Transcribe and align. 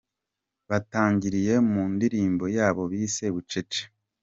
Batangiriye 0.69 1.53
mu 1.71 1.83
ndirimbo 1.93 2.45
yabo 2.57 2.83
bise 2.91 3.25
’Bucece’. 3.33 3.83